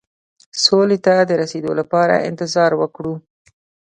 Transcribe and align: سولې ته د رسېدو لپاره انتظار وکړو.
سولې 0.63 0.97
ته 1.05 1.15
د 1.29 1.31
رسېدو 1.41 1.71
لپاره 1.79 2.23
انتظار 2.29 2.71
وکړو. 2.81 3.13